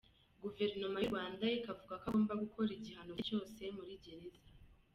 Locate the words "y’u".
0.99-1.09